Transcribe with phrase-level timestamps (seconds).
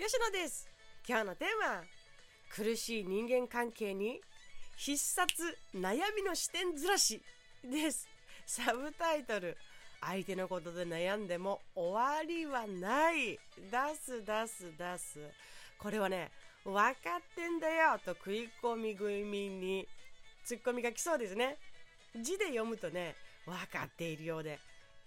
[0.00, 0.66] 吉野です。
[1.06, 1.82] 今日のテーマ
[2.48, 4.18] 苦しい人間関係に
[4.78, 7.20] 必殺悩みの視点ずらし
[7.62, 8.08] です。
[8.46, 9.58] サブタイトル
[10.00, 13.32] 相手のことで悩んでも終わりはない。
[13.32, 13.38] 出
[14.02, 15.18] す出す出す。
[15.78, 16.30] これはね
[16.64, 19.86] 分かってんだよと食い込み気味に
[20.46, 21.58] ツッコミが来そうですね。
[22.18, 24.60] 字で読むとね分かっているようで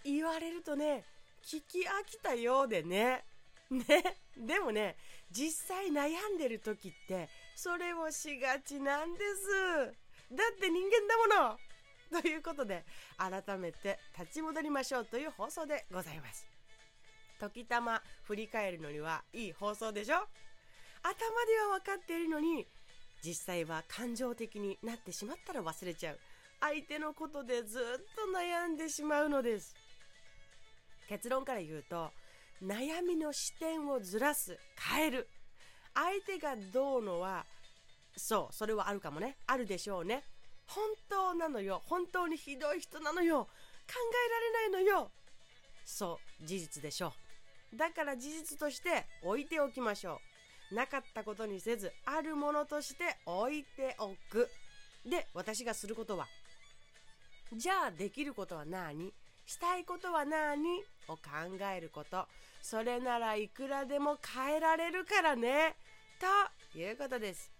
[0.04, 1.02] 言われるとね
[1.44, 3.24] 聞き飽きたようでね。
[3.70, 3.84] ね。
[4.36, 4.96] でもね
[5.30, 9.86] 実際悩んでる時ってそれをしがちなんです。
[10.32, 12.20] だって人間だもの。
[12.20, 12.84] ということで
[13.16, 16.46] 改めて立ち戻りましょうという放送でございます。
[17.40, 20.16] 時たま振り返るのにはいい放送でしょ。
[21.02, 22.66] 頭では分かっているのに
[23.22, 26.20] 実際は感情的になってしまったら忘れちゃう。
[26.60, 27.82] 相手のことでずっ
[28.14, 29.74] と悩んでしまうのです。
[31.08, 32.10] 結論から言うと
[32.62, 35.28] 悩みの視点をずらす変える。
[35.94, 37.46] 相手がどうのは
[38.16, 39.36] そうそれはあるかもね。
[39.46, 40.24] あるでしょうね。
[40.66, 41.82] 本当なのよ。
[41.86, 43.44] 本当にひどい人なのよ。
[43.44, 43.50] 考
[43.90, 45.10] えられないのよ。
[45.84, 47.12] そう事実でしょ
[47.72, 47.76] う。
[47.76, 50.20] だから事実として置いておきましょ
[50.72, 50.74] う。
[50.74, 54.48] なかったことにせずあるものとして置いておく。
[55.04, 56.26] で私がすることは。
[57.52, 59.12] じゃあできることは何？
[59.46, 61.20] したいことは何を考
[61.74, 62.26] えること。
[62.62, 65.76] それならいくらでも変えられるからね。
[66.72, 67.50] ということです。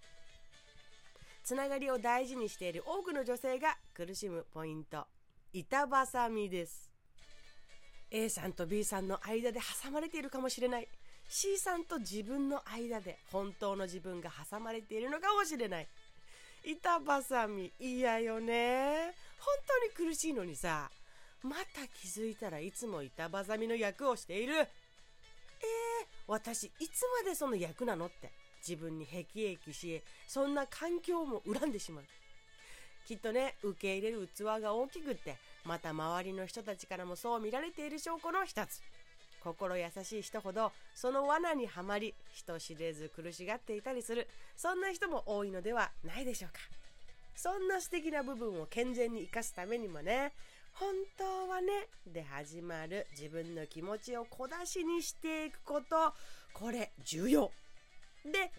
[1.45, 5.07] つながりを大事にしている多くの女性が苦しむポイント。
[5.53, 6.91] 板挟みです。
[8.11, 10.89] A さんと B さんの間で挟まれているかもしれない。
[11.29, 15.89] C さんと自分の間で本当の自分が挟まれているのかもしれない。
[16.65, 19.15] 板挟み嫌よね。
[19.39, 19.55] 本
[19.95, 20.91] 当に苦しいのにさ。
[21.45, 24.55] また気づいたらいつも板挟みの役をしている。
[24.57, 24.67] えー、
[26.27, 28.33] 私いつまでその役なのって
[28.67, 32.05] 自分に辟易し、そんな環境も恨んでしまう。
[33.07, 38.81] きっとね、受け入れる器が大きくって、また周りの人たちからもそう見られている証拠の一つ。
[39.45, 46.61] 心優しい人ほどその罠にはまり人知れず苦しがっていたりするそんな人も多いのではないでしょうか
[47.37, 50.33] そんな素敵な部分を健全に生かすためにもね
[50.75, 56.13] 本当はねで始まる自分の気持ちを小出しにしていくこと
[56.53, 57.51] これ重要。
[58.25, 58.53] で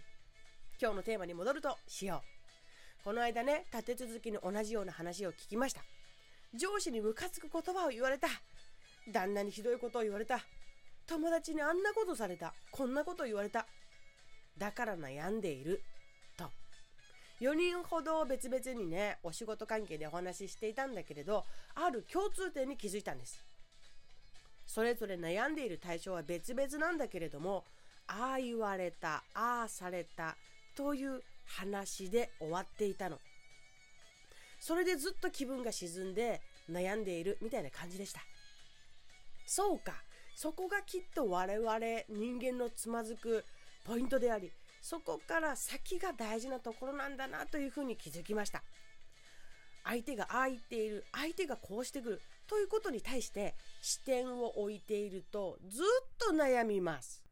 [0.82, 2.22] 今日のテーマに戻るとしよ
[3.02, 3.04] う。
[3.04, 5.82] この間ね立て続きに同じような話を聞きました。
[6.54, 8.28] 上司にムカつく言葉を言われた。
[9.12, 10.40] 旦那にひどいことを言われた。
[11.08, 12.54] 友達にあんなことされた。
[12.72, 13.68] こんなこと言われた。
[14.58, 15.82] だから悩んでいる。
[17.42, 21.44] 4人ほど別々にねお仕事関係でお話ししていたんだけれど
[21.76, 23.44] ある共通点に気づいたんです。
[24.66, 27.64] それぞれ悩んでいる対象は別々なんだけれども
[28.08, 30.36] ああ言われたああされた
[30.76, 33.20] という話で終わっていたの。
[34.60, 38.22] それでずっと気分が沈んで悩んでいるみたいな感じでした。
[39.46, 39.94] そうか。
[40.36, 41.80] そこがきっと我々
[42.10, 43.46] 人間のつまずく
[43.86, 44.52] ポイントであり
[44.88, 48.62] そこから先が大事なところなんだなというふうに気づきました。
[49.84, 55.86] 相手がああ言っている相手がこうしてくるということに対して視点を置いているとずっ
[56.20, 57.24] と悩みます。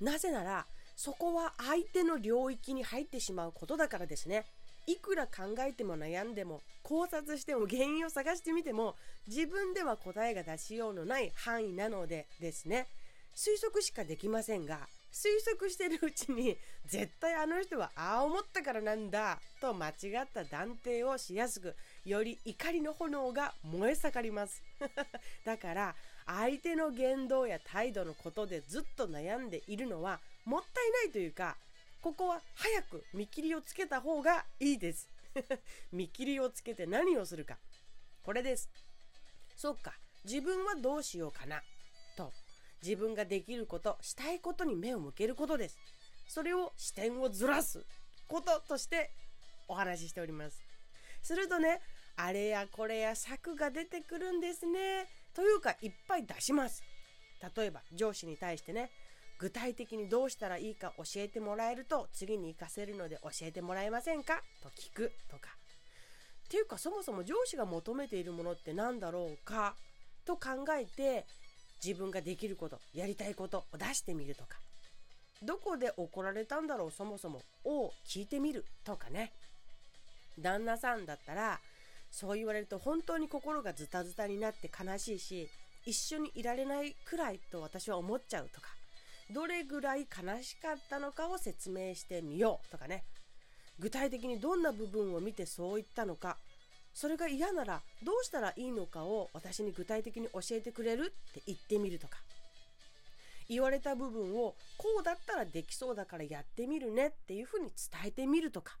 [0.00, 4.46] なぜならそこは相手の領域に入ってしまうことだからですね。
[4.86, 8.96] いくら考えても悩んでも考察しても原因を探してみても
[9.26, 12.88] 自分では答えが出しようのない範囲なのでですね。
[13.34, 19.90] 推測しかできませんが推測してるうちに絶対あの人はああ思ったからなんだと間違
[20.22, 24.62] った断定をしやすくより怒りの炎が燃え盛ります。
[25.46, 31.56] だから相手の言動や態度のことでずっと悩んでいるのはもったいないというか
[32.02, 35.08] ここは早く見切りをつけた方がいいです。
[35.92, 37.56] 見切りをつけて何をするか。
[38.22, 38.68] これです。
[39.56, 39.94] そっか。
[40.24, 41.62] 自分はどうしようかな。
[42.82, 45.78] 自分ができることしたいことに目を向けることです。
[46.28, 47.84] それを視点をずらす
[48.28, 49.10] こととして
[49.68, 50.62] お話ししております。
[51.22, 51.80] するとね
[52.16, 55.06] あれやこれや策が出てくるんですね。
[55.34, 56.82] というかいっぱい出します。
[57.56, 58.90] 例えば上司に対してね
[59.38, 64.40] 具体的にどうしたらいいか教えてもらえると次に活かせるので教えてもらえませんか？
[64.62, 65.50] と聞くとか。
[66.46, 69.74] っていうかそもそも上司が求めているものって何だろうか？
[70.24, 71.26] と考えて
[71.84, 74.58] 自分ができることやりたいことを出してみるとか。
[75.42, 77.42] どこで怒られたんだろうそもそも。
[77.64, 79.32] を聞いてみるとかね。
[80.38, 81.60] 旦那さんだったら
[82.10, 85.48] そう言われると本当に心がズタズタになって悲しいし
[85.86, 88.68] 一緒にいられないくらいと私は思っちゃうとか。
[89.30, 93.04] どれぐらい悲しかったのかを説明してみようとかね。
[93.78, 96.38] 具体的にどんな部分を見てそう言ったのか
[96.96, 102.16] それが嫌ならどうしたらいいのかを私に具体的に教えてくれるって言ってみるとか。
[103.50, 108.78] 言われた部分をこうだったらできそうだからやってみるねっていうふうに伝えてみるとか。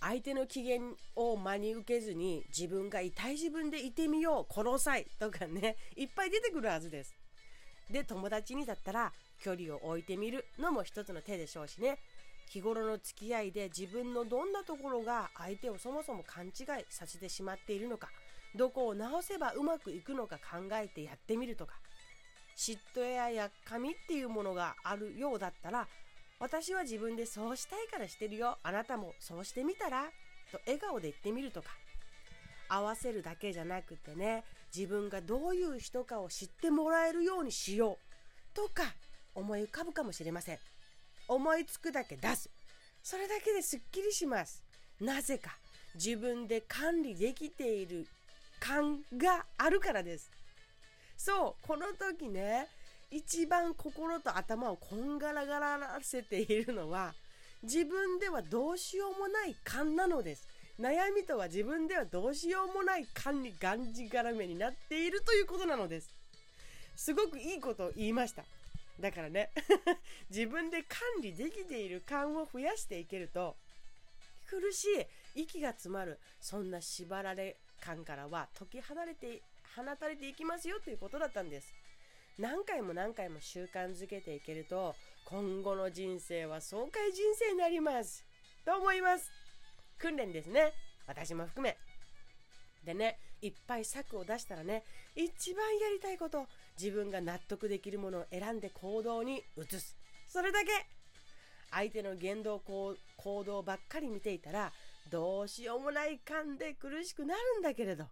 [0.00, 0.80] 相手の機嫌
[1.14, 5.76] を真に受けずに自分が痛い自分でいてみようこの際とかね。
[5.96, 7.14] いっぱい出てくるはずです。
[7.90, 9.12] で友達にだったら
[9.42, 11.98] 距離を置いてみるのも一つの手でしょうしね。
[12.50, 16.52] 日頃の付き合いで自分のどんなところが相手をそもそも勘違い
[16.88, 18.08] させてしまっているのか
[18.56, 21.74] どこを直せばうまくいくのか考えてやってみるとか
[22.56, 25.86] 嫉妬ややっかみっていうものがあるようだったら
[26.40, 30.06] 私は自分でそうしたいからしてるよあなたもそうしてみたら
[30.50, 31.68] と笑顔で言ってみるとか
[32.68, 34.42] 合わせるだけじゃなくてね
[34.74, 38.82] 自分がどういう人かを知ってもらえるようにしようとか
[39.34, 40.58] 思い浮かぶかもしれません。
[41.30, 42.50] 思いつくだけ出す。
[43.04, 44.64] それだけですっきりします。
[45.00, 45.56] なぜか。
[45.94, 48.06] 自分で管理できている
[48.58, 50.28] 感があるからです。
[51.16, 52.66] そうこの時ね
[53.10, 57.12] 一番心と頭をこんがらがらせているのは
[57.62, 60.48] 自分ではどうしようもない感なのです。
[60.80, 66.10] 悩みとは自分ではどうしようもない感にがんじがらめになっているということなのです。
[66.96, 68.42] すごくいいことを言いました。
[68.98, 69.50] だからね。
[70.30, 73.56] 自分で管理できている感を増やしていけると
[74.48, 74.86] 苦し
[75.36, 79.42] い息が詰まるそんな縛られ感からは解き離れて
[79.76, 81.72] 放たれていきますよということだったんです。
[82.38, 84.94] 何回も何回も習慣づけていけると
[85.24, 88.24] 今後の人生は爽快人生になります。
[88.64, 89.30] と思います。
[89.98, 90.72] 訓練ですね。
[91.06, 91.76] 私も含め。
[92.84, 94.82] でねいっぱい策を出したらね
[95.14, 96.46] 一番やりたいこと
[96.80, 99.99] 自分が納得できるものを選んで行動に移す。
[100.32, 100.70] それだけ。
[101.72, 102.96] 相手の言動行
[103.44, 104.72] 動ばっかり見ていたら
[105.10, 108.04] どうしようもない感で苦しくなるんだけれど。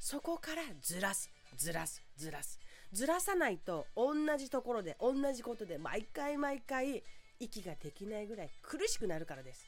[0.00, 2.58] そこからずらすずらすずらす。
[2.92, 7.02] ずらさないと同じところで同じことで毎回毎回
[7.38, 9.64] 息ができないぐらい苦しくなるからです。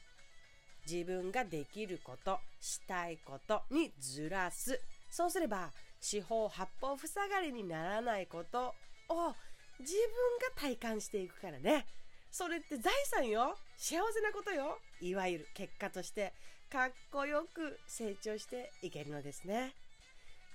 [0.89, 4.79] 自分ができることしたいことにずらす。
[5.09, 5.71] そうすれば
[6.01, 8.75] 四方八方塞がりにならないこと
[9.07, 9.33] を
[9.79, 10.01] 自分
[10.39, 11.85] が体感していくからね。
[12.31, 13.55] それって財産よ。
[13.77, 14.79] 幸せなことよ。
[15.01, 16.33] いわゆる結果として
[16.69, 19.73] かっこよく成長していけるのですね。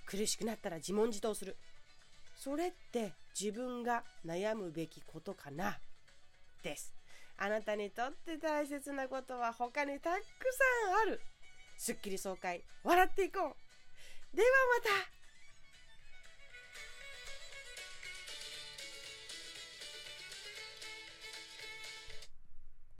[0.05, 1.55] 苦しくなったら自問自答する。
[2.35, 5.79] それって自分が悩むべきことかな。
[6.63, 6.93] です。
[7.37, 10.21] あなたにとって大切なことは他にたく
[10.85, 11.21] さんある。
[11.77, 12.61] すっきり爽快。
[12.83, 14.35] 笑っていこう。
[14.35, 15.20] ではまた。